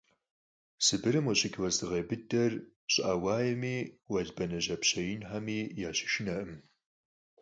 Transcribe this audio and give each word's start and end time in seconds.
Сыбырым 0.85 1.25
къыщыкӀ 1.27 1.57
уэздыгъей 1.61 2.03
быдэр 2.09 2.53
щӀыӀэ 2.91 3.13
уаеми, 3.23 3.77
уэлбанэ, 4.11 4.59
жьапщэ 4.65 5.01
инхэми 5.13 5.59
ящышынэркъым. 5.89 6.51